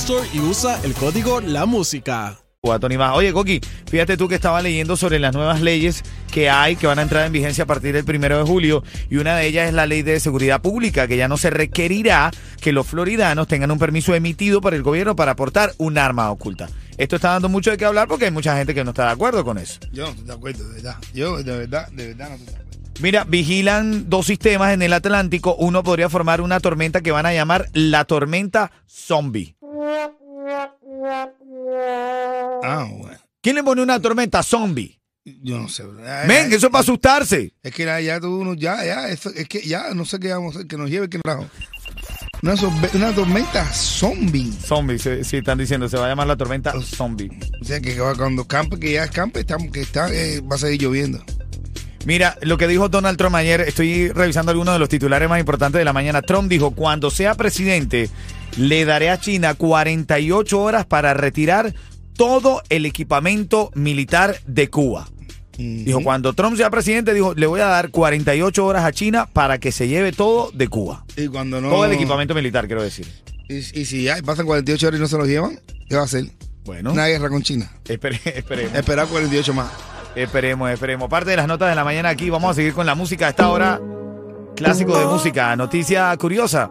Store 0.00 0.28
y 0.32 0.40
usa 0.40 0.78
el 0.84 0.92
código 0.92 1.40
La 1.40 1.64
Música. 1.64 2.38
Oye, 2.62 3.32
Coqui, 3.32 3.60
fíjate 3.88 4.16
tú 4.16 4.28
que 4.28 4.34
estaba 4.34 4.60
leyendo 4.60 4.96
sobre 4.96 5.18
las 5.18 5.34
nuevas 5.34 5.62
leyes 5.62 6.02
que 6.30 6.50
hay 6.50 6.76
que 6.76 6.86
van 6.86 6.98
a 6.98 7.02
entrar 7.02 7.24
en 7.24 7.32
vigencia 7.32 7.64
a 7.64 7.66
partir 7.66 7.94
del 7.94 8.04
primero 8.04 8.36
de 8.36 8.44
julio 8.44 8.82
y 9.08 9.16
una 9.16 9.36
de 9.36 9.46
ellas 9.46 9.68
es 9.68 9.74
la 9.74 9.86
ley 9.86 10.02
de 10.02 10.20
seguridad 10.20 10.60
pública 10.60 11.08
que 11.08 11.16
ya 11.16 11.28
no 11.28 11.38
se 11.38 11.48
requerirá 11.48 12.30
que 12.60 12.72
los 12.72 12.86
floridanos 12.86 13.48
tengan 13.48 13.70
un 13.70 13.78
permiso 13.78 14.14
emitido 14.14 14.60
por 14.60 14.74
el 14.74 14.82
gobierno 14.82 15.16
para 15.16 15.34
portar 15.34 15.72
un 15.78 15.96
arma 15.96 16.30
oculta. 16.30 16.68
Esto 16.98 17.16
está 17.16 17.30
dando 17.30 17.48
mucho 17.48 17.70
de 17.70 17.78
qué 17.78 17.86
hablar 17.86 18.06
porque 18.06 18.26
hay 18.26 18.32
mucha 18.32 18.56
gente 18.56 18.74
que 18.74 18.84
no 18.84 18.90
está 18.90 19.06
de 19.06 19.12
acuerdo 19.12 19.44
con 19.44 19.56
eso. 19.56 19.80
Yo 19.92 20.04
no 20.04 20.10
estoy 20.10 20.26
de 20.26 20.32
acuerdo, 20.32 20.68
de 20.68 20.74
verdad. 20.74 20.96
Yo 21.14 21.42
de 21.42 21.56
verdad, 21.56 21.88
de 21.92 22.06
verdad 22.08 22.28
no 22.28 22.34
estoy 22.34 22.46
de 22.46 22.52
acuerdo. 22.52 22.66
Mira, 23.00 23.24
vigilan 23.24 24.08
dos 24.08 24.26
sistemas 24.26 24.72
en 24.72 24.80
el 24.80 24.94
Atlántico. 24.94 25.54
Uno 25.56 25.82
podría 25.82 26.08
formar 26.08 26.40
una 26.40 26.60
tormenta 26.60 27.02
que 27.02 27.12
van 27.12 27.26
a 27.26 27.34
llamar 27.34 27.68
la 27.74 28.06
tormenta 28.06 28.72
zombie. 28.86 29.55
Ah, 32.62 32.88
bueno. 32.90 33.18
¿Quién 33.40 33.56
le 33.56 33.62
pone 33.62 33.82
una 33.82 34.00
tormenta 34.00 34.42
zombie? 34.42 35.00
Yo 35.24 35.58
no 35.58 35.68
sé. 35.68 35.84
Ven, 36.26 36.52
eso 36.52 36.66
es 36.66 36.72
para 36.72 36.82
asustarse. 36.82 37.52
Es 37.62 37.74
que 37.74 37.84
ya, 37.84 38.20
tú, 38.20 38.40
uno, 38.40 38.54
ya, 38.54 38.84
ya, 38.84 39.08
eso, 39.08 39.30
es 39.30 39.48
que 39.48 39.60
ya, 39.60 39.92
no 39.92 40.04
sé 40.04 40.20
qué 40.20 40.32
vamos 40.32 40.54
a 40.54 40.58
hacer, 40.58 40.68
que 40.68 40.76
nos 40.76 40.88
lleve, 40.88 41.08
que 41.08 41.18
nos 41.18 41.22
trajo. 41.24 41.46
Una, 42.42 42.54
una 42.94 43.12
tormenta 43.12 43.64
zombie. 43.72 44.52
Zombie, 44.52 44.98
sí, 44.98 45.24
sí, 45.24 45.38
están 45.38 45.58
diciendo, 45.58 45.88
se 45.88 45.96
va 45.96 46.06
a 46.06 46.08
llamar 46.08 46.28
la 46.28 46.36
tormenta 46.36 46.72
zombie. 46.80 47.30
O 47.60 47.64
sea, 47.64 47.80
que 47.80 47.96
cuando 47.96 48.46
campe, 48.46 48.78
que 48.78 48.92
ya 48.92 49.04
es 49.04 49.10
campe, 49.10 49.40
estamos, 49.40 49.72
que 49.72 49.80
está, 49.80 50.12
eh, 50.12 50.40
va 50.40 50.54
a 50.54 50.58
seguir 50.58 50.82
lloviendo. 50.82 51.24
Mira, 52.06 52.38
lo 52.42 52.56
que 52.56 52.68
dijo 52.68 52.88
Donald 52.88 53.18
Trump 53.18 53.34
ayer, 53.34 53.60
estoy 53.62 54.08
revisando 54.10 54.52
algunos 54.52 54.74
de 54.74 54.78
los 54.78 54.88
titulares 54.88 55.28
más 55.28 55.40
importantes 55.40 55.78
de 55.78 55.84
la 55.84 55.92
mañana. 55.92 56.22
Trump 56.22 56.48
dijo, 56.48 56.70
cuando 56.70 57.10
sea 57.10 57.34
presidente, 57.34 58.08
le 58.56 58.84
daré 58.84 59.10
a 59.10 59.18
China 59.18 59.54
48 59.54 60.60
horas 60.60 60.86
para 60.86 61.14
retirar 61.14 61.74
todo 62.16 62.62
el 62.68 62.86
equipamiento 62.86 63.70
militar 63.74 64.36
de 64.46 64.68
Cuba. 64.70 65.08
Dijo, 65.58 66.02
cuando 66.02 66.32
Trump 66.34 66.56
sea 66.56 66.70
presidente, 66.70 67.12
dijo, 67.14 67.34
le 67.34 67.46
voy 67.46 67.60
a 67.60 67.66
dar 67.66 67.90
48 67.90 68.64
horas 68.64 68.84
a 68.84 68.92
China 68.92 69.26
para 69.32 69.58
que 69.58 69.72
se 69.72 69.88
lleve 69.88 70.12
todo 70.12 70.50
de 70.52 70.68
Cuba. 70.68 71.04
Y 71.16 71.26
cuando 71.28 71.60
no. 71.60 71.70
Todo 71.70 71.86
el 71.86 71.92
equipamiento 71.92 72.34
militar, 72.34 72.66
quiero 72.66 72.82
decir. 72.82 73.06
Y, 73.48 73.56
y 73.56 73.84
si 73.86 74.02
ya 74.04 74.16
pasan 74.22 74.44
48 74.46 74.86
horas 74.86 74.98
y 74.98 75.00
no 75.00 75.08
se 75.08 75.16
los 75.18 75.26
llevan, 75.26 75.58
¿qué 75.88 75.96
va 75.96 76.02
a 76.02 76.04
hacer? 76.04 76.26
Bueno, 76.66 76.92
Una 76.92 77.06
guerra 77.06 77.28
con 77.30 77.42
China. 77.42 77.72
espere- 77.86 78.20
esperemos. 78.26 78.74
Esperar 78.74 79.08
48 79.08 79.54
más. 79.54 79.70
Esperemos, 80.16 80.70
esperemos. 80.70 81.10
Parte 81.10 81.30
de 81.30 81.36
las 81.36 81.46
notas 81.46 81.68
de 81.68 81.74
la 81.74 81.84
mañana 81.84 82.08
aquí, 82.08 82.30
vamos 82.30 82.50
a 82.50 82.54
seguir 82.54 82.72
con 82.72 82.86
la 82.86 82.94
música 82.94 83.26
a 83.26 83.28
esta 83.30 83.50
hora. 83.50 83.78
Clásico 84.56 84.98
de 84.98 85.04
música, 85.04 85.54
noticia 85.56 86.16
curiosa. 86.16 86.70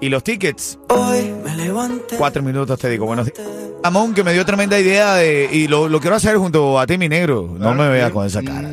Y 0.00 0.08
los 0.08 0.24
tickets. 0.24 0.76
Hoy 0.88 1.32
me 1.44 1.56
levanté. 1.56 2.16
Cuatro 2.16 2.42
minutos 2.42 2.78
te 2.78 2.90
digo. 2.90 3.06
Buenos 3.06 3.26
días. 3.26 3.40
Amón, 3.84 4.14
que 4.14 4.24
me 4.24 4.32
dio 4.32 4.44
tremenda 4.44 4.78
idea 4.78 5.14
de. 5.14 5.48
Y 5.50 5.68
lo, 5.68 5.88
lo 5.88 6.00
quiero 6.00 6.16
hacer 6.16 6.36
junto 6.38 6.80
a 6.80 6.86
ti, 6.88 6.98
mi 6.98 7.08
negro. 7.08 7.48
No 7.56 7.72
me 7.72 7.88
veas 7.88 8.10
con 8.10 8.26
esa 8.26 8.42
cara. 8.42 8.70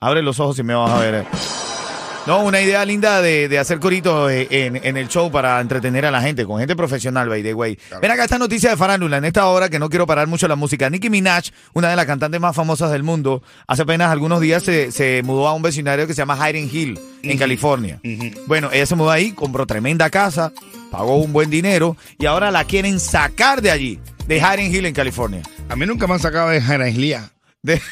Abre 0.00 0.22
los 0.22 0.40
ojos 0.40 0.58
y 0.58 0.62
me 0.62 0.74
vas 0.74 0.90
a 0.90 0.98
ver. 1.00 1.26
No, 2.26 2.42
una 2.42 2.58
idea 2.58 2.82
linda 2.86 3.20
de, 3.20 3.48
de 3.50 3.58
hacer 3.58 3.78
coritos 3.80 4.32
eh, 4.32 4.48
en, 4.50 4.80
en 4.82 4.96
el 4.96 5.08
show 5.08 5.30
para 5.30 5.60
entretener 5.60 6.06
a 6.06 6.10
la 6.10 6.22
gente, 6.22 6.46
con 6.46 6.58
gente 6.58 6.74
profesional, 6.74 7.28
by 7.28 7.42
the 7.42 7.52
way. 7.52 7.78
Ven 8.00 8.10
acá 8.10 8.24
esta 8.24 8.38
noticia 8.38 8.70
de 8.70 8.78
farándula, 8.78 9.18
en 9.18 9.26
esta 9.26 9.46
hora 9.46 9.68
que 9.68 9.78
no 9.78 9.90
quiero 9.90 10.06
parar 10.06 10.26
mucho 10.26 10.48
la 10.48 10.56
música. 10.56 10.88
Nicki 10.88 11.10
Minaj, 11.10 11.50
una 11.74 11.90
de 11.90 11.96
las 11.96 12.06
cantantes 12.06 12.40
más 12.40 12.56
famosas 12.56 12.90
del 12.90 13.02
mundo, 13.02 13.42
hace 13.66 13.82
apenas 13.82 14.10
algunos 14.10 14.40
días 14.40 14.62
se, 14.62 14.90
se 14.90 15.20
mudó 15.22 15.48
a 15.48 15.52
un 15.52 15.60
vecindario 15.60 16.06
que 16.06 16.14
se 16.14 16.22
llama 16.22 16.38
Hiding 16.48 16.70
Hill, 16.72 16.98
en 17.22 17.36
California. 17.36 18.00
Bueno, 18.46 18.70
ella 18.72 18.86
se 18.86 18.94
mudó 18.94 19.10
ahí, 19.10 19.32
compró 19.32 19.66
tremenda 19.66 20.08
casa, 20.08 20.50
pagó 20.90 21.18
un 21.18 21.30
buen 21.30 21.50
dinero 21.50 21.94
y 22.18 22.24
ahora 22.24 22.50
la 22.50 22.64
quieren 22.64 23.00
sacar 23.00 23.60
de 23.60 23.70
allí, 23.70 24.00
de 24.26 24.40
Hiding 24.40 24.74
Hill 24.74 24.86
en 24.86 24.94
California. 24.94 25.42
A 25.68 25.76
mí 25.76 25.84
nunca 25.84 26.06
me 26.06 26.14
han 26.14 26.20
sacado 26.20 26.48
de 26.48 26.62
Jairanlía. 26.62 27.32
De... 27.60 27.82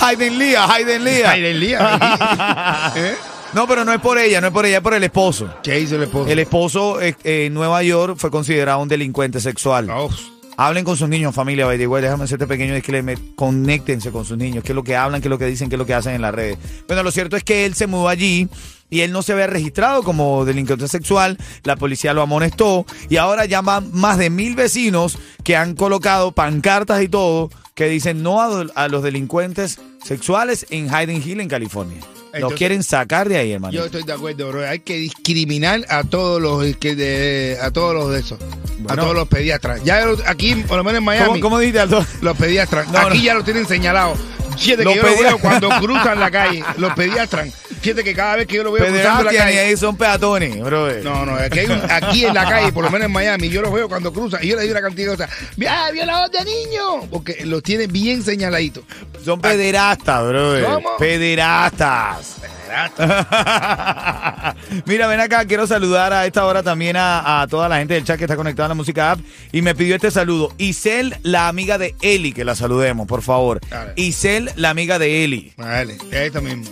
Hayden 0.00 0.38
Lea, 0.38 0.64
Hayden 0.72 1.04
Lea. 1.04 1.28
Jairanlía. 1.28 2.92
¿Eh? 2.96 3.14
No, 3.52 3.66
pero 3.66 3.84
no 3.84 3.92
es 3.92 4.00
por 4.00 4.18
ella, 4.18 4.40
no 4.40 4.46
es 4.46 4.52
por 4.52 4.64
ella, 4.64 4.78
es 4.78 4.82
por 4.82 4.94
el 4.94 5.04
esposo. 5.04 5.52
¿Qué 5.62 5.80
hizo 5.80 5.96
el 5.96 6.04
esposo? 6.04 6.30
El 6.30 6.38
esposo 6.38 7.00
eh, 7.00 7.16
eh, 7.24 7.46
en 7.46 7.54
Nueva 7.54 7.82
York 7.82 8.16
fue 8.16 8.30
considerado 8.30 8.80
un 8.80 8.88
delincuente 8.88 9.40
sexual. 9.40 9.90
Oh, 9.90 10.08
Hablen 10.56 10.84
con 10.84 10.96
sus 10.96 11.08
niños, 11.08 11.34
familia, 11.34 11.64
by 11.64 11.78
the 11.78 11.86
way, 11.86 12.02
déjame 12.02 12.24
hacerte 12.24 12.46
pequeño 12.46 12.74
disclaimer. 12.74 13.18
Conéctense 13.34 14.10
con 14.10 14.24
sus 14.24 14.36
niños, 14.36 14.62
qué 14.62 14.72
es 14.72 14.76
lo 14.76 14.84
que 14.84 14.94
hablan, 14.94 15.20
qué 15.20 15.28
es 15.28 15.30
lo 15.30 15.38
que 15.38 15.46
dicen, 15.46 15.70
qué 15.70 15.76
es 15.76 15.78
lo 15.78 15.86
que 15.86 15.94
hacen 15.94 16.14
en 16.14 16.22
las 16.22 16.34
redes. 16.34 16.58
Bueno, 16.86 17.02
lo 17.02 17.10
cierto 17.10 17.36
es 17.36 17.44
que 17.44 17.64
él 17.64 17.74
se 17.74 17.86
mudó 17.86 18.08
allí 18.08 18.46
y 18.90 19.00
él 19.00 19.10
no 19.10 19.22
se 19.22 19.32
había 19.32 19.46
registrado 19.46 20.02
como 20.02 20.44
delincuente 20.44 20.86
sexual. 20.86 21.38
La 21.64 21.76
policía 21.76 22.12
lo 22.12 22.20
amonestó 22.20 22.84
y 23.08 23.16
ahora 23.16 23.46
ya 23.46 23.62
van 23.62 23.90
más 23.92 24.18
de 24.18 24.28
mil 24.28 24.54
vecinos 24.54 25.18
que 25.44 25.56
han 25.56 25.74
colocado 25.74 26.32
pancartas 26.32 27.02
y 27.02 27.08
todo 27.08 27.48
que 27.80 27.88
dicen 27.88 28.22
no 28.22 28.42
a, 28.42 28.66
a 28.74 28.88
los 28.88 29.02
delincuentes 29.02 29.78
sexuales 30.04 30.66
en 30.68 30.90
Hiding 30.90 31.22
Hill, 31.26 31.40
en 31.40 31.48
California. 31.48 31.98
Los 32.34 32.52
quieren 32.52 32.82
sacar 32.82 33.26
de 33.26 33.38
ahí, 33.38 33.52
hermano. 33.52 33.72
Yo 33.72 33.86
estoy 33.86 34.02
de 34.02 34.12
acuerdo, 34.12 34.48
bro. 34.50 34.68
Hay 34.68 34.80
que 34.80 34.98
discriminar 34.98 35.86
a 35.88 36.04
todos 36.04 36.42
los 36.42 36.76
que 36.76 36.94
de, 36.94 37.56
a 37.58 37.70
todos 37.70 37.94
los 37.94 38.10
de 38.12 38.20
esos, 38.20 38.38
a 38.86 38.96
todos 38.96 39.14
los 39.14 39.26
pediatras. 39.28 39.82
Ya 39.82 40.04
aquí, 40.26 40.56
por 40.56 40.76
lo 40.76 40.84
menos 40.84 40.98
en 40.98 41.04
Miami, 41.04 41.28
¿Cómo, 41.28 41.40
cómo 41.40 41.58
dijiste, 41.58 41.80
Aldo? 41.80 42.04
los 42.20 42.36
pediatras, 42.36 42.86
No, 42.88 42.98
aquí 42.98 43.16
no. 43.16 43.24
ya 43.24 43.32
lo 43.32 43.44
tienen 43.44 43.66
señalado. 43.66 44.14
Los 44.50 44.60
que 44.60 44.76
yo 44.76 44.84
lo 44.84 44.92
veo 45.02 45.38
cuando 45.38 45.70
cruzan 45.80 46.20
la 46.20 46.30
calle, 46.30 46.62
los 46.76 46.92
pediatras. 46.92 47.48
Fíjate 47.80 48.04
que 48.04 48.14
cada 48.14 48.36
vez 48.36 48.46
que 48.46 48.56
yo 48.56 48.62
lo 48.64 48.72
veo 48.72 48.84
cruzando 48.86 49.24
la 49.24 49.32
calle. 49.32 49.60
ahí 49.60 49.76
son 49.76 49.96
peatones, 49.96 50.60
bro. 50.62 50.92
No, 51.02 51.24
no, 51.24 51.34
aquí, 51.36 51.60
hay 51.60 51.66
un- 51.66 51.82
aquí 51.90 52.24
en 52.26 52.34
la 52.34 52.46
calle, 52.48 52.72
por 52.72 52.84
lo 52.84 52.90
menos 52.90 53.06
en 53.06 53.12
Miami, 53.12 53.48
yo 53.48 53.62
los 53.62 53.72
veo 53.72 53.88
cuando 53.88 54.12
cruzan 54.12 54.44
y 54.44 54.48
yo 54.48 54.56
les 54.56 54.64
digo 54.64 54.76
una 54.78 54.86
cantidad 54.86 55.12
de 55.12 55.16
cosas. 55.16 55.30
¡Ah, 55.68 55.88
violador 55.92 56.30
de 56.30 56.44
niños! 56.44 57.06
Porque 57.10 57.44
los 57.46 57.62
tiene 57.62 57.86
bien 57.86 58.22
señaladitos. 58.22 58.84
Son 59.24 59.40
pederastas, 59.40 60.26
bro. 60.28 60.54
¿Cómo? 60.64 60.96
Pederastas. 60.98 62.36
Mira, 64.86 65.06
ven 65.08 65.20
acá, 65.20 65.44
quiero 65.44 65.66
saludar 65.66 66.12
a 66.12 66.26
esta 66.26 66.44
hora 66.46 66.62
también 66.62 66.96
a, 66.96 67.42
a 67.42 67.46
toda 67.48 67.68
la 67.68 67.78
gente 67.78 67.94
del 67.94 68.04
chat 68.04 68.16
que 68.16 68.24
está 68.24 68.36
conectada 68.36 68.66
a 68.66 68.68
la 68.68 68.74
música 68.74 69.12
app 69.12 69.20
y 69.52 69.62
me 69.62 69.74
pidió 69.74 69.94
este 69.96 70.10
saludo. 70.10 70.52
Isel, 70.58 71.16
la 71.22 71.48
amiga 71.48 71.78
de 71.78 71.94
Eli, 72.00 72.32
que 72.32 72.44
la 72.44 72.54
saludemos, 72.54 73.06
por 73.06 73.22
favor. 73.22 73.60
Isel, 73.96 74.50
la 74.56 74.70
amiga 74.70 74.98
de 74.98 75.24
Eli. 75.24 75.52
Vale, 75.56 75.94
es 75.94 76.02
esto 76.12 76.40
mismo. 76.42 76.64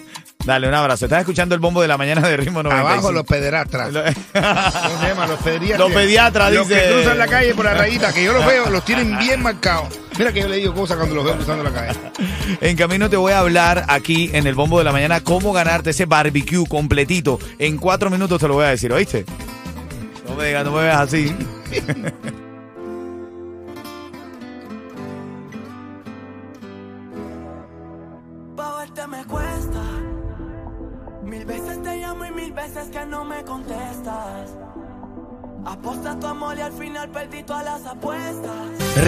Dale, 0.44 0.66
un 0.68 0.74
abrazo. 0.74 1.04
Estás 1.06 1.20
escuchando 1.20 1.54
el 1.54 1.60
bombo 1.60 1.82
de 1.82 1.88
la 1.88 1.98
mañana 1.98 2.26
de 2.26 2.36
ritmo 2.36 2.62
95. 2.62 2.88
Abajo 2.92 3.12
los 3.12 3.24
pederastras. 3.26 3.92
Lo- 3.92 4.02
¿Cómo 4.02 5.00
se 5.00 5.08
llama? 5.08 5.26
Los 5.26 5.40
pediatras. 5.40 5.78
Los 5.78 5.92
pediatras, 5.92 6.52
Los 6.52 6.68
dice. 6.68 6.80
que 6.80 6.92
cruzan 6.92 7.18
la 7.18 7.26
calle 7.26 7.54
por 7.54 7.64
la 7.66 7.74
rayita, 7.74 8.12
que 8.14 8.24
yo 8.24 8.32
los 8.32 8.46
veo, 8.46 8.70
los 8.70 8.84
tienen 8.84 9.18
bien 9.18 9.42
marcados. 9.42 9.88
Mira 10.16 10.32
que 10.32 10.40
yo 10.40 10.48
le 10.48 10.56
digo 10.56 10.72
cosas 10.74 10.96
cuando 10.96 11.16
los 11.16 11.24
veo 11.24 11.34
cruzando 11.34 11.64
la 11.64 11.72
calle. 11.72 11.98
En 12.60 12.76
camino 12.76 13.10
te 13.10 13.16
voy 13.16 13.32
a 13.32 13.40
hablar 13.40 13.84
aquí 13.88 14.30
en 14.32 14.46
el 14.46 14.54
bombo 14.54 14.78
de 14.78 14.84
la 14.84 14.92
mañana 14.92 15.20
cómo 15.20 15.52
ganarte 15.52 15.90
ese 15.90 16.06
barbecue 16.06 16.64
completito. 16.66 17.38
En 17.58 17.76
cuatro 17.76 18.08
minutos 18.08 18.40
te 18.40 18.48
lo 18.48 18.54
voy 18.54 18.64
a 18.64 18.68
decir, 18.68 18.90
¿oíste? 18.92 19.26
No 20.26 20.34
me 20.34 20.46
digas, 20.46 20.64
no 20.64 20.72
me 20.72 20.82
veas 20.82 21.00
así. 21.00 21.34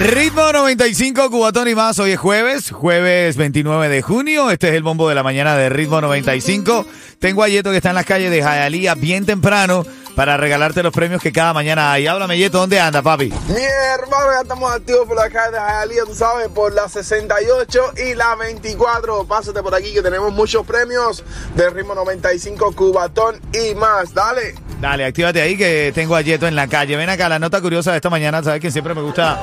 Ritmo 0.01 0.51
95, 0.51 1.31
Cubatón 1.31 1.69
y 1.69 1.75
más. 1.75 1.99
Hoy 1.99 2.13
es 2.13 2.19
jueves, 2.19 2.71
jueves 2.71 3.37
29 3.37 3.91
de 3.91 4.01
junio. 4.01 4.51
Este 4.51 4.71
es 4.71 4.75
el 4.75 4.83
bombo 4.83 5.07
de 5.11 5.15
la 5.15 5.23
mañana 5.23 5.55
de 5.57 5.69
Ritmo 5.69 6.01
95. 6.01 6.87
Tengo 7.19 7.43
a 7.43 7.49
Yeto 7.49 7.71
que 7.71 7.77
está 7.77 7.91
en 7.91 7.97
las 7.97 8.07
calles 8.07 8.31
de 8.31 8.43
Jayalía 8.43 8.95
bien 8.95 9.27
temprano 9.27 9.85
para 10.17 10.39
regalarte 10.39 10.83
los 10.83 10.95
premios 10.95 11.21
que 11.21 11.33
cada 11.33 11.53
mañana 11.53 11.93
hay. 11.93 12.07
Háblame, 12.07 12.39
Yeto, 12.39 12.61
¿dónde 12.61 12.81
anda, 12.81 13.03
papi? 13.03 13.29
Mi 13.49 13.63
hermano, 13.63 14.33
ya 14.33 14.41
estamos 14.41 14.73
activos 14.73 15.07
por 15.07 15.17
la 15.17 15.29
calle 15.29 15.53
de 15.53 15.59
Hialeah, 15.59 16.05
tú 16.07 16.15
sabes, 16.15 16.49
por 16.49 16.73
la 16.73 16.89
68 16.89 17.93
y 17.99 18.15
la 18.15 18.37
24. 18.37 19.27
Pásate 19.27 19.63
por 19.63 19.75
aquí 19.75 19.93
que 19.93 20.01
tenemos 20.01 20.33
muchos 20.33 20.65
premios 20.65 21.23
de 21.55 21.69
ritmo 21.69 21.95
95, 21.95 22.73
Cubatón 22.75 23.39
y 23.53 23.75
más. 23.75 24.15
Dale. 24.15 24.55
Dale, 24.81 25.05
actívate 25.05 25.43
ahí 25.43 25.59
que 25.59 25.93
tengo 25.95 26.17
a 26.17 26.23
Yeto 26.23 26.49
en 26.49 26.57
la 26.57 26.69
calle. 26.69 26.97
Ven 26.97 27.11
acá, 27.11 27.29
la 27.29 27.39
nota 27.39 27.61
curiosa 27.61 27.91
de 27.91 27.99
esta 27.99 28.09
mañana. 28.09 28.43
Sabes 28.43 28.63
que 28.63 28.71
siempre 28.71 28.95
me 28.95 29.03
gusta 29.03 29.39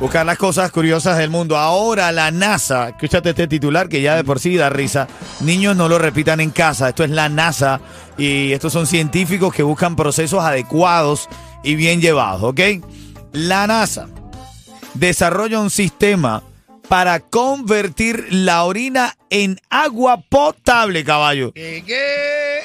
buscar 0.00 0.24
las 0.24 0.38
cosas 0.38 0.70
curiosas 0.70 1.18
del 1.18 1.30
mundo. 1.30 1.56
Ahora 1.56 2.12
la 2.12 2.30
NASA, 2.30 2.90
escúchate 2.90 3.30
este 3.30 3.48
titular 3.48 3.88
que 3.88 4.00
ya 4.00 4.16
de 4.16 4.24
por 4.24 4.40
sí 4.40 4.56
da 4.56 4.70
risa. 4.70 5.08
Niños 5.40 5.76
no 5.76 5.88
lo 5.88 5.98
repitan 5.98 6.40
en 6.40 6.50
casa. 6.50 6.88
Esto 6.88 7.04
es 7.04 7.10
la 7.10 7.28
NASA 7.28 7.80
y 8.16 8.52
estos 8.52 8.72
son 8.72 8.86
científicos 8.86 9.52
que 9.52 9.62
buscan 9.62 9.96
procesos 9.96 10.42
adecuados 10.42 11.28
y 11.62 11.74
bien 11.74 12.00
llevados, 12.00 12.42
¿ok? 12.42 12.60
La 13.32 13.66
NASA 13.66 14.08
desarrolla 14.94 15.60
un 15.60 15.70
sistema 15.70 16.42
para 16.88 17.20
convertir 17.20 18.26
la 18.30 18.64
orina 18.64 19.14
en 19.30 19.60
agua 19.68 20.22
potable, 20.28 21.04
caballo. 21.04 21.52
¿Qué? 21.52 21.84
¿Qué, 21.86 22.57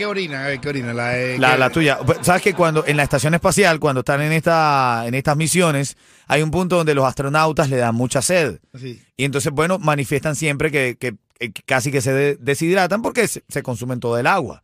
¿Qué 0.00 0.06
orina? 0.06 0.58
¿qué 0.58 0.68
orina? 0.70 0.94
La, 0.94 1.18
eh, 1.18 1.38
La, 1.38 1.52
¿qué- 1.52 1.58
la 1.58 1.68
tuya. 1.70 1.98
Sabes 2.22 2.40
que 2.40 2.54
cuando 2.54 2.86
en 2.86 2.96
la 2.96 3.02
estación 3.02 3.34
espacial, 3.34 3.78
cuando 3.78 4.00
están 4.00 4.22
en 4.22 4.32
esta, 4.32 5.04
en 5.06 5.12
estas 5.14 5.36
misiones, 5.36 5.98
hay 6.26 6.40
un 6.40 6.50
punto 6.50 6.76
donde 6.76 6.94
los 6.94 7.04
astronautas 7.04 7.68
le 7.68 7.76
dan 7.76 7.94
mucha 7.94 8.22
sed. 8.22 8.60
Sí. 8.78 8.98
Y 9.18 9.24
entonces, 9.24 9.52
bueno, 9.52 9.78
manifiestan 9.78 10.36
siempre 10.36 10.70
que, 10.70 10.96
que- 10.98 11.16
que 11.38 11.52
casi 11.66 11.90
que 11.92 12.00
se 12.00 12.14
de- 12.14 12.36
deshidratan 12.36 13.02
porque 13.02 13.28
se, 13.28 13.42
se 13.48 13.62
consumen 13.62 14.00
todo 14.00 14.16
el 14.18 14.26
agua. 14.26 14.62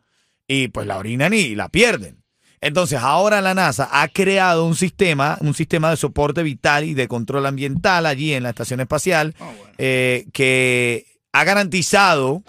Y 0.49 0.69
pues 0.69 0.87
la 0.87 0.97
orinan 0.97 1.35
y 1.35 1.55
la 1.55 1.69
pierden. 1.69 2.23
Entonces, 2.62 2.99
ahora 3.00 3.43
la 3.43 3.53
NASA 3.53 3.91
ha 3.93 4.09
creado 4.09 4.65
un 4.65 4.75
sistema, 4.75 5.37
un 5.43 5.53
sistema 5.53 5.91
de 5.91 5.99
soporte 5.99 6.43
vital 6.43 6.85
y 6.85 6.94
de 6.94 7.09
control 7.09 7.44
ambiental 7.44 8.06
allí 8.06 8.33
en 8.33 8.43
la 8.44 8.49
estación 8.49 8.81
espacial, 8.81 9.35
Ah, 9.38 9.44
bueno. 9.44 9.73
eh, 9.77 10.27
que 10.33 11.05
ha 11.33 11.44
garantizado 11.44 12.43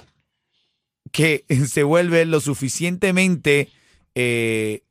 que 1.17 1.43
se 1.67 1.81
vuelve 1.81 2.25
lo 2.25 2.39
suficientemente 2.39 3.69
eh, 4.13 4.83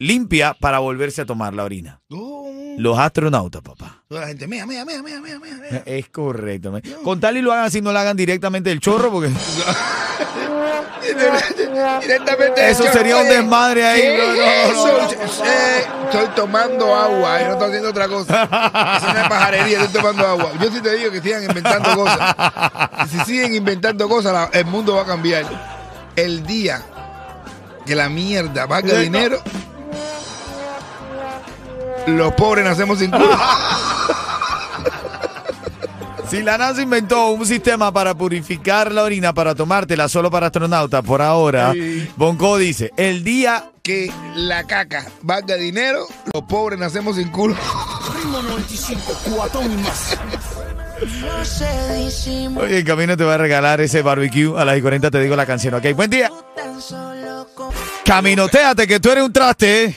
limpia 0.00 0.54
para 0.58 0.80
volverse 0.80 1.22
a 1.22 1.26
tomar 1.26 1.54
la 1.54 1.62
orina. 1.64 2.00
Oh, 2.10 2.74
Los 2.76 2.98
astronautas, 2.98 3.62
papá. 3.62 4.02
toda 4.08 4.22
la 4.22 4.26
gente, 4.28 4.48
mira, 4.48 4.66
mira, 4.66 4.84
mira, 4.84 5.00
mira, 5.00 5.20
mira, 5.20 5.38
mira. 5.38 5.82
Es 5.86 6.08
correcto. 6.08 6.72
Con 7.04 7.20
tal 7.20 7.36
y 7.36 7.42
lo 7.42 7.52
hagan 7.52 7.66
así, 7.66 7.80
no 7.80 7.92
lo 7.92 7.98
hagan 8.00 8.16
directamente 8.16 8.70
del 8.70 8.80
chorro, 8.80 9.12
porque 9.12 9.28
Directamente 12.00 12.70
eso 12.70 12.84
sería 12.92 13.16
un 13.18 13.28
desmadre 13.28 13.84
ahí. 13.86 14.00
¿qué 14.02 14.16
No, 14.18 14.26
no, 14.26 14.42
es 14.42 14.72
no, 14.72 15.24
eso? 15.24 15.44
Eh, 15.44 15.86
estoy 16.04 16.26
tomando 16.36 16.94
agua, 16.94 17.40
yo 17.40 17.46
no 17.46 17.52
estoy 17.52 17.68
haciendo 17.68 17.90
otra 17.90 18.08
cosa. 18.08 18.42
Es 18.44 19.02
una 19.10 19.28
pajarería, 19.28 19.82
estoy 19.82 20.00
tomando 20.02 20.26
agua. 20.26 20.50
Yo 20.60 20.70
sí 20.70 20.80
te 20.80 20.94
digo 20.96 21.10
que 21.10 21.20
sigan 21.20 21.42
inventando 21.44 21.94
cosas. 21.94 22.36
Si 23.10 23.18
siguen 23.20 23.54
inventando 23.54 24.08
cosas, 24.08 24.32
la- 24.32 24.50
el 24.58 24.66
mundo 24.66 24.94
va 24.96 25.02
a 25.02 25.06
cambiar. 25.06 25.44
El 26.16 26.44
día 26.46 26.82
que 27.86 27.94
la 27.94 28.08
mierda 28.08 28.66
valga 28.66 28.98
dinero, 28.98 29.40
los 32.06 32.32
pobres 32.34 32.64
nacemos 32.64 32.98
sin 32.98 33.10
culo. 33.10 33.28
Si 36.30 36.42
la 36.44 36.56
NASA 36.56 36.80
inventó 36.80 37.30
un 37.30 37.44
sistema 37.44 37.92
para 37.92 38.14
purificar 38.14 38.92
la 38.92 39.02
orina 39.02 39.32
para 39.32 39.52
tomártela 39.52 40.08
solo 40.08 40.30
para 40.30 40.46
astronautas 40.46 41.02
por 41.02 41.20
ahora, 41.20 41.72
Sí. 41.72 42.08
Bonco 42.16 42.56
dice, 42.56 42.92
el 42.96 43.24
día 43.24 43.64
Que 43.82 44.12
la 44.36 44.64
caca 44.64 45.06
valga 45.22 45.56
dinero, 45.56 46.06
los 46.32 46.44
pobres 46.44 46.78
nacemos 46.78 47.16
sin 47.16 47.30
culo. 47.30 47.56
Oye, 52.58 52.78
en 52.78 52.84
camino 52.84 53.16
te 53.16 53.24
voy 53.24 53.32
a 53.32 53.38
regalar 53.38 53.80
ese 53.80 54.02
barbecue. 54.02 54.52
A 54.56 54.64
las 54.64 54.78
y 54.78 54.82
40 54.82 55.10
te 55.10 55.20
digo 55.20 55.34
la 55.34 55.46
canción, 55.46 55.74
¿ok? 55.74 55.86
Buen 55.96 56.10
día. 56.10 56.30
Caminoteate, 58.04 58.86
que 58.86 59.00
tú 59.00 59.10
eres 59.10 59.24
un 59.24 59.32
traste, 59.32 59.84
¿eh? 59.84 59.96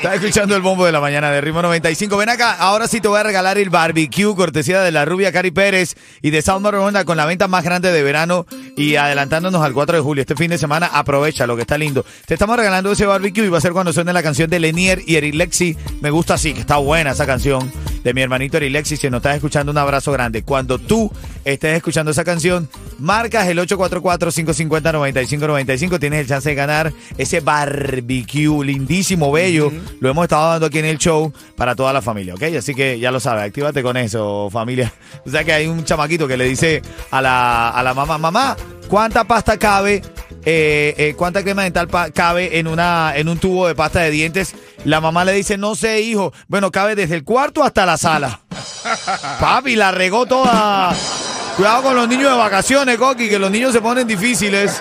Estás 0.00 0.14
escuchando 0.14 0.56
el 0.56 0.62
bombo 0.62 0.86
de 0.86 0.92
la 0.92 1.00
mañana 1.02 1.30
de 1.30 1.42
Ritmo 1.42 1.60
95. 1.60 2.16
Ven 2.16 2.30
acá, 2.30 2.54
ahora 2.54 2.88
sí 2.88 3.02
te 3.02 3.08
voy 3.08 3.20
a 3.20 3.22
regalar 3.22 3.58
el 3.58 3.68
barbecue, 3.68 4.34
cortesía 4.34 4.80
de 4.80 4.90
la 4.90 5.04
rubia 5.04 5.30
Cari 5.30 5.50
Pérez 5.50 5.94
y 6.22 6.30
de 6.30 6.40
Sound 6.40 6.64
Honda 6.64 7.04
con 7.04 7.18
la 7.18 7.26
venta 7.26 7.48
más 7.48 7.64
grande 7.64 7.92
de 7.92 8.02
verano 8.02 8.46
y 8.78 8.96
adelantándonos 8.96 9.62
al 9.62 9.74
4 9.74 9.98
de 9.98 10.02
julio. 10.02 10.22
Este 10.22 10.36
fin 10.36 10.48
de 10.48 10.56
semana 10.56 10.86
aprovecha 10.86 11.46
lo 11.46 11.54
que 11.54 11.60
está 11.60 11.76
lindo. 11.76 12.02
Te 12.24 12.32
estamos 12.32 12.56
regalando 12.56 12.90
ese 12.90 13.04
barbecue 13.04 13.44
y 13.44 13.50
va 13.50 13.58
a 13.58 13.60
ser 13.60 13.72
cuando 13.72 13.92
suene 13.92 14.14
la 14.14 14.22
canción 14.22 14.48
de 14.48 14.58
Lenier 14.58 15.02
y 15.06 15.16
Eric 15.16 15.34
Lexi. 15.34 15.76
Me 16.00 16.10
gusta 16.10 16.32
así, 16.32 16.54
que 16.54 16.60
está 16.60 16.78
buena 16.78 17.10
esa 17.10 17.26
canción 17.26 17.70
de 18.02 18.14
mi 18.14 18.22
hermanito 18.22 18.56
Eric 18.56 18.72
Lexi. 18.72 18.96
Si 18.96 19.10
nos 19.10 19.18
estás 19.18 19.34
escuchando, 19.34 19.70
un 19.70 19.76
abrazo 19.76 20.12
grande. 20.12 20.44
Cuando 20.44 20.78
tú 20.78 21.12
estés 21.44 21.76
escuchando 21.76 22.12
esa 22.12 22.24
canción, 22.24 22.70
marcas 22.98 23.48
el 23.48 23.58
844-550-9595. 23.58 26.00
Tienes 26.00 26.20
el 26.20 26.26
chance 26.26 26.48
de 26.48 26.54
ganar 26.54 26.90
ese 27.18 27.40
barbecue 27.40 28.64
lindísimo, 28.64 29.30
bello. 29.30 29.70
Lo 29.98 30.10
hemos 30.10 30.24
estado 30.24 30.50
dando 30.50 30.66
aquí 30.66 30.78
en 30.78 30.84
el 30.86 30.98
show 30.98 31.32
para 31.56 31.74
toda 31.74 31.92
la 31.92 32.00
familia, 32.02 32.34
¿ok? 32.34 32.42
Así 32.58 32.74
que 32.74 32.98
ya 32.98 33.10
lo 33.10 33.20
sabes, 33.20 33.44
actívate 33.44 33.82
con 33.82 33.96
eso, 33.96 34.48
familia. 34.50 34.92
O 35.26 35.30
sea 35.30 35.44
que 35.44 35.52
hay 35.52 35.66
un 35.66 35.84
chamaquito 35.84 36.26
que 36.26 36.36
le 36.36 36.44
dice 36.44 36.82
a 37.10 37.20
la, 37.20 37.70
a 37.70 37.82
la 37.82 37.92
mamá, 37.94 38.16
mamá, 38.16 38.56
¿cuánta 38.88 39.24
pasta 39.24 39.58
cabe? 39.58 40.02
eh, 40.44 40.94
eh, 40.96 41.14
¿Cuánta 41.16 41.42
crema 41.42 41.64
dental 41.64 41.88
cabe 42.14 42.58
en, 42.58 42.66
una, 42.66 43.12
en 43.16 43.28
un 43.28 43.38
tubo 43.38 43.66
de 43.68 43.74
pasta 43.74 44.00
de 44.00 44.10
dientes? 44.10 44.54
La 44.84 45.00
mamá 45.00 45.24
le 45.24 45.32
dice, 45.32 45.58
no 45.58 45.74
sé, 45.74 46.00
hijo. 46.00 46.32
Bueno, 46.48 46.70
cabe 46.70 46.94
desde 46.94 47.14
el 47.16 47.24
cuarto 47.24 47.62
hasta 47.62 47.84
la 47.84 47.96
sala. 47.96 48.40
Papi, 49.40 49.76
la 49.76 49.90
regó 49.92 50.26
toda. 50.26 50.94
Cuidado 51.56 51.82
con 51.82 51.96
los 51.96 52.08
niños 52.08 52.30
de 52.30 52.38
vacaciones, 52.38 52.96
Coqui, 52.96 53.28
que 53.28 53.38
los 53.38 53.50
niños 53.50 53.72
se 53.72 53.80
ponen 53.80 54.06
difíciles. 54.06 54.80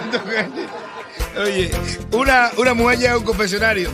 Oye, 1.42 1.72
una, 2.12 2.51
una 2.58 2.74
mujer 2.74 3.00
llega 3.00 3.13
a 3.13 3.18
un 3.18 3.24
confesionario. 3.24 3.89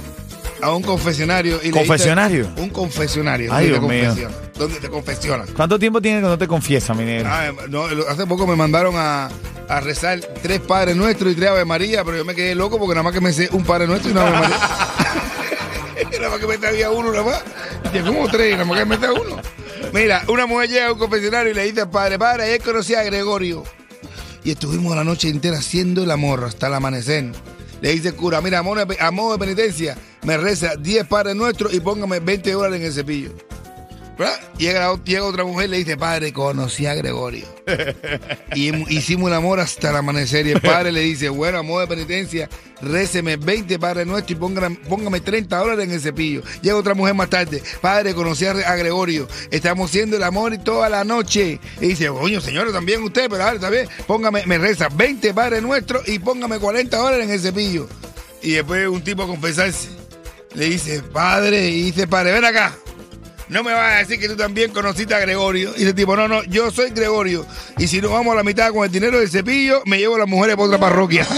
A 0.61 0.71
un 0.73 0.81
confesionario. 0.83 1.59
Y 1.63 1.69
¿Confesionario? 1.69 2.49
un 2.57 2.69
confesionario. 2.69 3.53
Ay, 3.53 3.67
Dios 3.67 3.81
mío. 3.81 4.13
Donde 4.57 4.79
te 4.79 4.89
confesionan. 4.89 5.47
¿Cuánto 5.55 5.77
tiempo 5.77 6.01
tiene 6.01 6.21
que 6.21 6.27
no 6.27 6.37
te 6.37 6.47
confiesa, 6.47 6.93
mi 6.93 7.03
negro? 7.03 7.29
Ah, 7.31 7.51
no, 7.69 7.83
hace 8.07 8.25
poco 8.25 8.47
me 8.47 8.55
mandaron 8.55 8.95
a, 8.97 9.29
a 9.67 9.79
rezar 9.81 10.19
tres 10.41 10.61
Padres 10.61 10.95
Nuestros 10.95 11.33
y 11.33 11.35
tres 11.35 11.49
Ave 11.49 11.65
María, 11.65 12.03
pero 12.05 12.17
yo 12.17 12.25
me 12.25 12.33
quedé 12.35 12.55
loco 12.55 12.77
porque 12.79 12.93
nada 12.93 13.03
más 13.03 13.13
que 13.13 13.19
me 13.21 13.33
sé 13.33 13.49
un 13.51 13.63
Padre 13.65 13.85
Nuestro 13.87 14.09
y 14.09 14.13
una 14.13 14.21
Ave 14.27 14.31
María. 14.39 14.57
nada 16.19 16.29
más 16.29 16.39
que 16.39 16.47
me 16.47 16.57
sabía 16.57 16.89
uno, 16.89 17.11
nada 17.11 17.23
más. 17.23 17.43
Y 17.93 17.99
como 17.99 18.27
tres, 18.29 18.53
nada 18.53 18.65
más 18.65 18.79
que 18.79 18.85
me 18.85 18.95
sabía 18.95 19.21
uno. 19.21 19.37
Mira, 19.93 20.23
una 20.27 20.45
mujer 20.45 20.69
llega 20.69 20.87
a 20.87 20.93
un 20.93 20.99
confesionario 20.99 21.51
y 21.51 21.55
le 21.55 21.63
dice 21.65 21.81
al 21.81 21.89
padre, 21.89 22.17
padre, 22.17 22.43
ayer 22.45 22.61
conocí 22.61 22.95
a 22.95 23.03
Gregorio. 23.03 23.63
Y 24.43 24.51
estuvimos 24.51 24.95
la 24.95 25.03
noche 25.03 25.27
entera 25.29 25.57
haciendo 25.57 26.03
el 26.03 26.11
amor 26.11 26.43
hasta 26.45 26.67
el 26.67 26.73
amanecer. 26.75 27.31
Le 27.81 27.91
dice 27.91 28.09
el 28.09 28.15
cura, 28.15 28.41
mira, 28.41 28.59
a 28.59 28.63
modo 28.63 28.85
de- 28.85 28.97
a 28.99 29.11
modo 29.11 29.33
de 29.33 29.39
penitencia, 29.39 29.97
me 30.25 30.37
reza 30.37 30.75
10 30.75 31.07
padres 31.07 31.35
nuestros 31.35 31.73
y 31.73 31.79
póngame 31.79 32.19
20 32.19 32.51
dólares 32.51 32.79
en 32.79 32.85
el 32.87 32.93
cepillo. 32.93 33.31
¿verdad? 34.17 34.39
Llega, 34.57 34.95
llega 35.03 35.23
otra 35.23 35.43
mujer 35.43 35.67
y 35.67 35.71
le 35.71 35.77
dice, 35.77 35.97
padre, 35.97 36.31
conocí 36.31 36.85
a 36.85 36.95
Gregorio. 36.95 37.45
y 38.55 38.73
hicimos 38.93 39.27
un 39.29 39.33
amor 39.33 39.59
hasta 39.59 39.89
el 39.89 39.97
amanecer. 39.97 40.47
Y 40.47 40.51
el 40.51 40.61
padre 40.61 40.91
le 40.91 41.01
dice, 41.01 41.29
bueno, 41.29 41.59
amor 41.59 41.81
de 41.81 41.87
penitencia, 41.87 42.49
réceme 42.81 43.35
20 43.35 43.77
padres 43.77 44.07
nuestros 44.07 44.31
y 44.31 44.39
póngame, 44.39 44.77
póngame 44.87 45.19
30 45.19 45.57
dólares 45.57 45.85
en 45.85 45.91
el 45.91 46.01
cepillo. 46.01 46.41
Llega 46.61 46.77
otra 46.77 46.93
mujer 46.93 47.13
más 47.13 47.29
tarde, 47.29 47.61
padre, 47.81 48.13
conocí 48.13 48.45
a, 48.45 48.51
a 48.51 48.75
Gregorio. 48.75 49.27
Estamos 49.51 49.89
haciendo 49.89 50.15
el 50.15 50.23
amor 50.23 50.53
y 50.53 50.59
toda 50.59 50.87
la 50.89 51.03
noche. 51.03 51.59
Y 51.81 51.87
dice, 51.87 52.07
coño, 52.07 52.39
señora, 52.39 52.71
también 52.71 53.03
usted, 53.03 53.29
pero 53.29 53.43
ahora 53.43 53.59
también, 53.59 53.87
póngame, 54.07 54.45
me 54.45 54.57
reza 54.57 54.87
20 54.89 55.33
padres 55.33 55.61
nuestros 55.61 56.07
y 56.07 56.19
póngame 56.19 56.59
40 56.59 56.95
dólares 56.97 57.25
en 57.25 57.33
el 57.33 57.39
cepillo. 57.39 57.87
Y 58.41 58.51
después 58.51 58.87
un 58.87 59.03
tipo 59.03 59.23
a 59.23 59.27
confesarse. 59.27 60.04
Le 60.55 60.65
dice, 60.65 61.01
padre, 61.03 61.69
y 61.69 61.83
dice, 61.91 62.07
padre, 62.07 62.31
ven 62.31 62.45
acá. 62.45 62.73
No 63.49 63.61
me 63.63 63.71
vas 63.73 63.93
a 63.93 63.97
decir 63.97 64.19
que 64.19 64.27
tú 64.27 64.35
también 64.35 64.71
conociste 64.71 65.13
a 65.13 65.19
Gregorio. 65.19 65.71
Y 65.77 65.83
ese 65.83 65.93
tipo, 65.93 66.15
no, 66.15 66.27
no, 66.27 66.43
yo 66.45 66.71
soy 66.71 66.89
Gregorio. 66.91 67.45
Y 67.77 67.87
si 67.87 68.01
nos 68.01 68.11
vamos 68.11 68.33
a 68.33 68.37
la 68.37 68.43
mitad 68.43 68.71
con 68.71 68.83
el 68.85 68.91
dinero 68.91 69.19
del 69.19 69.29
cepillo, 69.29 69.81
me 69.85 69.97
llevo 69.99 70.15
a 70.15 70.19
las 70.19 70.27
mujeres 70.27 70.55
para 70.55 70.65
otra 70.67 70.79
parroquia. 70.79 71.27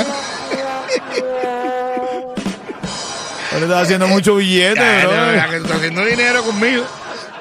Pero 3.52 3.66
estás 3.66 3.84
haciendo 3.84 4.08
mucho 4.08 4.36
billete, 4.36 4.76
Ya, 4.80 5.08
bro. 5.08 5.16
no, 5.26 5.34
ya 5.36 5.50
que 5.50 5.58
tú 5.58 5.64
estás 5.64 5.78
haciendo 5.78 6.06
dinero 6.06 6.44
conmigo. 6.44 6.86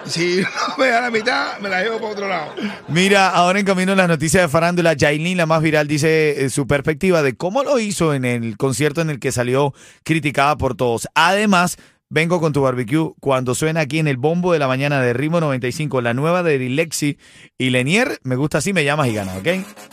Si 0.08 0.40
no 0.40 0.48
me 0.78 0.88
da 0.88 1.00
la 1.02 1.10
mitad, 1.10 1.58
me 1.58 1.68
la 1.68 1.82
llevo 1.82 1.98
para 1.98 2.12
otro 2.12 2.28
lado. 2.28 2.54
Mira, 2.88 3.28
ahora 3.30 3.58
en 3.58 3.66
camino 3.66 3.94
las 3.94 4.08
noticias 4.08 4.42
de 4.42 4.48
farándula, 4.48 4.94
Jailin, 4.98 5.36
la 5.36 5.46
más 5.46 5.62
viral, 5.62 5.88
dice 5.88 6.44
eh, 6.44 6.50
su 6.50 6.66
perspectiva 6.66 7.22
de 7.22 7.36
cómo 7.36 7.62
lo 7.62 7.78
hizo 7.78 8.14
en 8.14 8.24
el 8.24 8.56
concierto 8.56 9.00
en 9.00 9.10
el 9.10 9.18
que 9.18 9.32
salió 9.32 9.74
criticada 10.04 10.56
por 10.56 10.76
todos. 10.76 11.08
Además, 11.14 11.76
vengo 12.08 12.40
con 12.40 12.52
tu 12.52 12.62
barbecue 12.62 13.12
cuando 13.20 13.54
suena 13.54 13.80
aquí 13.80 13.98
en 13.98 14.08
el 14.08 14.16
bombo 14.16 14.52
de 14.52 14.58
la 14.58 14.68
mañana 14.68 15.00
de 15.00 15.12
Ritmo 15.12 15.40
95, 15.40 16.00
la 16.00 16.14
nueva 16.14 16.42
de 16.42 16.58
Lexi 16.58 17.18
y 17.58 17.70
Lenier. 17.70 18.20
Me 18.22 18.36
gusta 18.36 18.58
así, 18.58 18.72
me 18.72 18.84
llamas 18.84 19.08
y 19.08 19.14
ganas, 19.14 19.36
¿ok? 19.38 19.48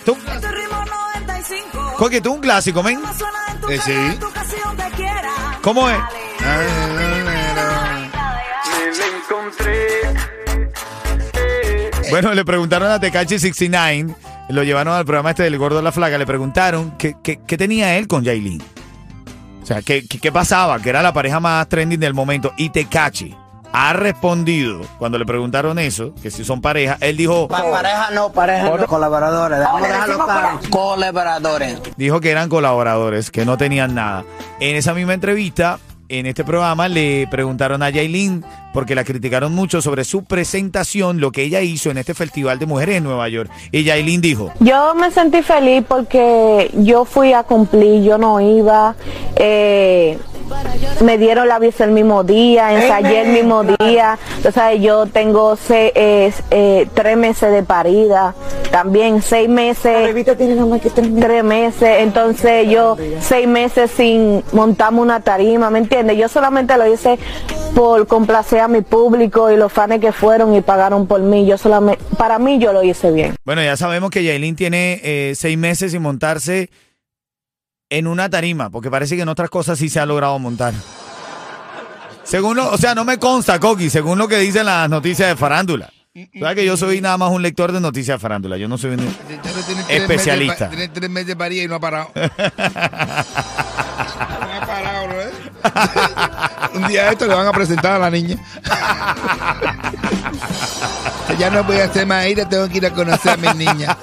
Tú, 0.05 0.15
Este 0.33 0.51
ritmo 0.51 0.83
95. 1.25 1.93
Coque, 1.97 2.21
tú 2.21 2.33
un 2.33 2.41
clásico, 2.41 2.83
men. 2.83 2.99
Eh, 3.69 3.79
sí. 3.83 3.91
en 3.91 4.19
tu 4.19 4.27
ocasión 4.27 4.77
te 4.77 4.89
quiera. 4.95 5.59
¿Cómo 5.61 5.89
es? 5.89 5.97
Bueno, 12.13 12.31
le 12.35 12.45
preguntaron 12.45 12.91
a 12.91 12.99
Tecachi 12.99 13.39
69, 13.39 14.13
lo 14.49 14.61
llevaron 14.63 14.93
al 14.93 15.03
programa 15.03 15.31
este 15.31 15.41
del 15.41 15.57
Gordo 15.57 15.77
de 15.77 15.81
la 15.83 15.91
Flaca, 15.91 16.15
le 16.19 16.27
preguntaron 16.27 16.91
qué, 16.99 17.15
qué- 17.23 17.39
qué 17.47 17.57
tenía 17.57 17.97
él 17.97 18.07
con 18.07 18.23
Yailin. 18.23 18.61
O 19.63 19.65
sea, 19.65 19.81
¿qué, 19.81 20.05
qué, 20.07 20.19
qué 20.19 20.31
pasaba? 20.31 20.79
Que 20.79 20.89
era 20.91 21.01
la 21.01 21.11
pareja 21.11 21.39
más 21.39 21.67
trending 21.69 21.99
del 21.99 22.13
momento. 22.13 22.53
Y 22.55 22.69
Tecachi 22.69 23.35
ha 23.71 23.93
respondido, 23.93 24.81
cuando 24.99 25.17
le 25.17 25.25
preguntaron 25.25 25.79
eso, 25.79 26.13
que 26.21 26.29
si 26.29 26.45
son 26.45 26.61
pareja, 26.61 26.97
él 27.01 27.17
dijo, 27.17 27.47
Pa- 27.47 27.63
pareja 27.71 28.11
no, 28.11 28.31
pareja 28.31 28.69
no. 28.77 28.85
Colaboradores. 28.85 29.67
Colaboradores. 30.69 31.81
dijo 31.97 32.21
que 32.21 32.29
eran 32.29 32.47
colaboradores, 32.47 33.31
que 33.31 33.43
no 33.43 33.57
tenían 33.57 33.95
nada. 33.95 34.23
En 34.59 34.75
esa 34.75 34.93
misma 34.93 35.15
entrevista, 35.15 35.79
en 36.09 36.27
este 36.27 36.43
programa, 36.43 36.87
le 36.87 37.27
preguntaron 37.31 37.81
a 37.81 37.89
Yailin, 37.89 38.45
porque 38.73 38.95
la 38.95 39.03
criticaron 39.03 39.53
mucho 39.53 39.81
sobre 39.81 40.03
su 40.03 40.25
presentación, 40.25 41.21
lo 41.21 41.31
que 41.31 41.43
ella 41.43 41.61
hizo 41.61 41.91
en 41.91 41.99
este 41.99 42.13
Festival 42.13 42.59
de 42.59 42.65
Mujeres 42.65 42.97
en 42.97 43.03
Nueva 43.03 43.29
York. 43.29 43.49
Y 43.71 43.83
Yailin 43.83 44.21
dijo, 44.21 44.51
Yo 44.59 44.95
me 44.95 45.11
sentí 45.11 45.41
feliz 45.41 45.83
porque 45.87 46.71
yo 46.77 47.05
fui 47.05 47.33
a 47.33 47.43
cumplir, 47.43 48.03
yo 48.03 48.17
no 48.17 48.41
iba, 48.41 48.95
eh, 49.35 50.17
me 51.03 51.17
dieron 51.17 51.47
la 51.47 51.59
visa 51.59 51.83
el 51.83 51.91
mismo 51.91 52.23
día, 52.23 52.73
ensayé 52.73 53.21
el 53.21 53.33
mismo 53.33 53.63
día, 53.63 54.17
o 54.45 54.51
sea, 54.51 54.73
yo 54.73 55.05
tengo 55.05 55.57
eh, 55.69 56.31
eh, 56.51 56.87
tres 56.93 57.17
meses 57.17 57.51
de 57.51 57.63
parida, 57.63 58.33
también 58.71 59.21
seis 59.21 59.49
meses, 59.49 60.13
tres 60.25 61.43
meses, 61.43 61.97
entonces 61.99 62.69
yo 62.69 62.97
seis 63.21 63.47
meses 63.47 63.91
sin 63.91 64.43
montarme 64.51 65.01
una 65.01 65.19
tarima, 65.19 65.69
¿me 65.69 65.79
entiendes? 65.79 66.17
Yo 66.17 66.27
solamente 66.27 66.77
lo 66.77 66.91
hice 66.91 67.19
por 67.75 68.07
complacer 68.07 68.61
a 68.63 68.67
mi 68.67 68.81
público 68.81 69.51
y 69.51 69.57
los 69.57 69.71
fans 69.71 69.99
que 69.99 70.11
fueron 70.11 70.55
y 70.55 70.61
pagaron 70.61 71.07
por 71.07 71.21
mí, 71.21 71.45
yo 71.45 71.57
solamente, 71.57 72.03
para 72.17 72.39
mí 72.39 72.59
yo 72.59 72.73
lo 72.73 72.83
hice 72.83 73.11
bien. 73.11 73.35
Bueno, 73.45 73.61
ya 73.61 73.77
sabemos 73.77 74.09
que 74.09 74.23
Yailin 74.23 74.55
tiene 74.55 74.99
eh, 75.03 75.33
seis 75.35 75.57
meses 75.57 75.91
sin 75.91 76.01
montarse 76.01 76.69
en 77.89 78.07
una 78.07 78.29
tarima, 78.29 78.69
porque 78.69 78.89
parece 78.89 79.15
que 79.15 79.21
en 79.21 79.29
otras 79.29 79.49
cosas 79.49 79.77
sí 79.77 79.89
se 79.89 79.99
ha 79.99 80.05
logrado 80.05 80.37
montar. 80.39 80.73
Según 82.23 82.55
lo, 82.55 82.71
o 82.71 82.77
sea, 82.77 82.95
no 82.95 83.05
me 83.05 83.19
consta, 83.19 83.59
Coqui, 83.59 83.89
según 83.89 84.17
lo 84.17 84.27
que 84.27 84.37
dicen 84.37 84.65
las 84.65 84.89
noticias 84.89 85.29
de 85.29 85.35
farándula. 85.35 85.91
¿Sabes 86.39 86.55
que 86.55 86.65
yo 86.65 86.77
soy 86.77 87.01
nada 87.01 87.17
más 87.17 87.31
un 87.31 87.41
lector 87.41 87.71
de 87.71 87.81
noticias 87.81 88.17
de 88.17 88.21
farándula? 88.21 88.57
Yo 88.57 88.67
no 88.67 88.77
soy 88.77 88.91
un... 88.91 88.97
No 88.97 89.11
Especialista. 89.89 90.69
Tiene 90.69 90.87
tres 90.87 91.09
meses 91.09 91.27
de 91.27 91.35
parida 91.35 91.63
y 91.63 91.67
no 91.67 91.75
ha 91.75 91.79
parado. 91.79 92.11
no 92.15 92.23
ha 92.23 92.29
parado, 94.65 95.07
bro. 95.07 95.23
Un 96.75 96.87
día 96.87 97.09
esto 97.11 97.27
le 97.27 97.35
van 97.35 97.47
a 97.47 97.51
presentar 97.51 97.93
a 97.93 97.99
la 97.99 98.09
niña. 98.09 98.37
ya 101.37 101.49
no 101.49 101.63
voy 101.63 101.77
a 101.79 101.85
hacer 101.85 102.05
más 102.05 102.25
ira, 102.27 102.47
tengo 102.47 102.67
que 102.69 102.77
ir 102.77 102.85
a 102.85 102.91
conocer 102.91 103.33
a 103.33 103.37
mi 103.37 103.65
niña. 103.65 103.97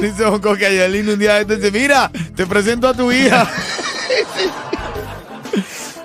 Dice 0.00 0.22
Don 0.24 0.40
Coqui 0.40 0.64
a 0.64 0.70
Yailin 0.70 1.08
un 1.10 1.18
día 1.18 1.38
esto, 1.40 1.56
dice, 1.56 1.70
mira, 1.70 2.10
te 2.34 2.46
presento 2.46 2.88
a 2.88 2.94
tu 2.94 3.10
hija. 3.12 3.48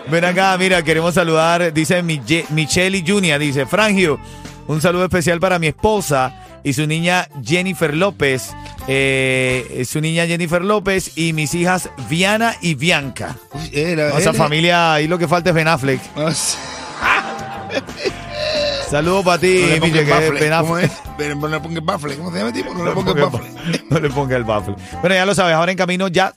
Ven 0.09 0.25
acá, 0.25 0.57
mira, 0.57 0.81
queremos 0.83 1.13
saludar, 1.13 1.71
dice 1.73 2.03
Miche- 2.03 2.45
Michelle 2.49 3.03
Junior, 3.05 3.39
dice, 3.39 3.65
Frangio, 3.65 4.19
un 4.67 4.81
saludo 4.81 5.05
especial 5.05 5.39
para 5.39 5.57
mi 5.57 5.67
esposa 5.67 6.33
y 6.63 6.73
su 6.73 6.85
niña 6.87 7.27
Jennifer 7.43 7.95
López, 7.95 8.51
eh, 8.87 9.83
su 9.89 9.99
niña 10.01 10.25
Jennifer 10.27 10.61
López 10.63 11.17
y 11.17 11.33
mis 11.33 11.53
hijas 11.55 11.89
Viana 12.09 12.55
y 12.61 12.75
Bianca. 12.75 13.35
Era- 13.71 14.09
Esa 14.09 14.19
era- 14.29 14.33
familia, 14.33 14.93
ahí 14.93 15.07
lo 15.07 15.17
que 15.17 15.27
falta 15.27 15.49
es 15.49 15.55
Ben 15.55 15.67
Affleck. 15.67 15.99
No 16.15 16.31
sé. 16.31 16.57
Saludos 18.89 19.23
para 19.23 19.37
ti, 19.39 19.47
No 19.61 19.67
le 19.67 19.79
Miche, 19.79 20.03
pongas 20.03 20.19
que 20.19 20.25
es. 20.27 20.91
Ben 21.17 21.39
No 21.39 21.47
le 21.47 21.59
pongas 21.61 21.85
baffle. 21.85 22.15
¿Cómo 22.17 22.31
se 22.31 22.37
llama 22.37 22.49
el 22.49 22.53
tipo? 22.53 22.73
No 22.73 22.79
No 22.79 22.85
le 22.85 22.91
pongas 22.91 23.13
ponga 23.13 23.23
el 23.25 23.29
baffle. 23.31 23.49
ba- 23.51 23.83
no 23.89 23.99
le 23.99 24.09
ponga 24.09 24.35
el 24.37 24.43
baffle. 24.43 24.75
Bueno, 24.99 25.15
ya 25.15 25.25
lo 25.25 25.33
sabes, 25.35 25.55
ahora 25.55 25.71
en 25.71 25.77
camino 25.77 26.07
ya. 26.09 26.33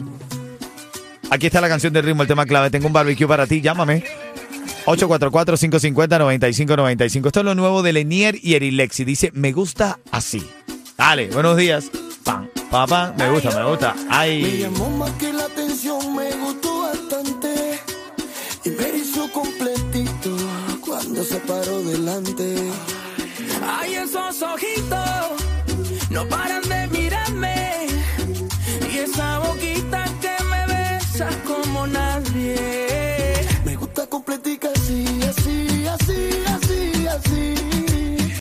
Aquí 1.31 1.47
está 1.47 1.61
la 1.61 1.69
canción 1.69 1.93
del 1.93 2.05
ritmo, 2.05 2.23
el 2.23 2.29
tema 2.29 2.47
clave. 2.47 2.71
Tengo 2.71 2.87
un 2.87 2.93
barbecue 2.93 3.27
para 3.27 3.47
ti, 3.47 3.61
llámame. 3.61 4.05
844-550-9595. 4.87 7.27
Esto 7.27 7.41
es 7.41 7.47
lo 7.47 7.55
nuevo 7.55 7.83
de 7.83 7.93
Lenier 7.93 8.39
y 8.43 8.55
Erilexi. 8.55 9.05
Dice, 9.05 9.31
me 9.35 9.53
gusta 9.53 9.99
así. 10.11 10.43
Dale, 10.97 11.29
buenos 11.29 11.57
días. 11.57 11.91
Pam, 12.25 12.49
pam. 12.71 13.15
Me 13.17 13.31
gusta, 13.31 13.51
me 13.51 13.65
gusta. 13.69 13.95
Me 13.95 14.07
Ay. 14.11 14.59
llamó 14.63 14.89
más 14.91 15.11
que 15.13 15.33
la 15.33 15.45
atención, 15.45 16.15
me 16.15 16.31
gustó 16.37 16.83
bastante 16.83 17.81
y 18.65 18.71
me 18.71 18.89
hizo 18.97 19.31
completito 19.33 20.37
cuando 20.81 21.23
se 21.25 21.37
paró 21.41 21.83
delante. 21.83 22.71
Ay, 23.67 23.95
esos 23.95 24.43
ojitos 24.43 25.31
no 26.11 26.27
paran 26.29 26.63
de 26.69 26.87
mirarme. 26.89 27.87
Y 28.93 28.99
esa 28.99 29.39
boquita 29.41 30.05
que 30.21 30.37
me 30.45 30.67
besa 30.67 31.29
como 31.47 31.87
nadie. 31.87 33.35
Me 33.65 33.75
gusta 33.77 34.07
completito 34.07 34.44
fantasias 35.97 36.64